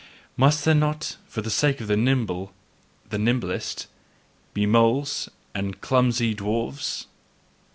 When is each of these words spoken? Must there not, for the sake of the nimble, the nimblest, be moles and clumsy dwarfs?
Must 0.35 0.65
there 0.65 0.73
not, 0.73 1.17
for 1.27 1.43
the 1.43 1.51
sake 1.51 1.79
of 1.79 1.85
the 1.85 1.95
nimble, 1.95 2.53
the 3.11 3.19
nimblest, 3.19 3.85
be 4.51 4.65
moles 4.65 5.29
and 5.53 5.79
clumsy 5.79 6.33
dwarfs? 6.33 7.05